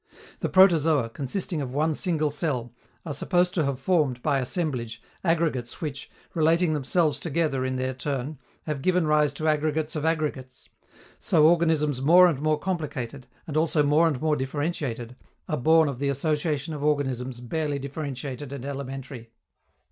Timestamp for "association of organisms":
16.09-17.39